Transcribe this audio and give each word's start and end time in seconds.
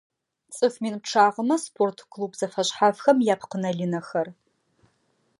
ЦӀыф 0.55 0.75
мин 0.81 0.95
пчъагъэмэ 1.01 1.55
спорт 1.63 1.97
клуб 2.11 2.31
зэфэшъхьафхэм 2.39 3.17
япкъынэ-лынэхэр. 3.33 4.27